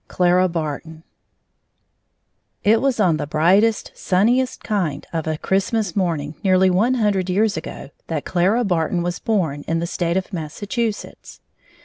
CLARA 0.07 0.49
BARTON 0.49 1.03
It 2.63 2.81
was 2.81 2.99
on 2.99 3.17
the 3.17 3.27
brightest, 3.27 3.91
sunniest 3.93 4.63
kind 4.63 5.05
of 5.13 5.27
a 5.27 5.37
Christmas 5.37 5.95
morning, 5.95 6.33
nearly 6.43 6.71
one 6.71 6.95
hundred 6.95 7.29
years 7.29 7.55
ago, 7.55 7.91
that 8.07 8.25
Clara 8.25 8.63
Barton 8.63 9.03
was 9.03 9.19
born, 9.19 9.61
in 9.67 9.77
the 9.77 9.85
State 9.85 10.17
of 10.17 10.33
Massachusetts. 10.33 11.39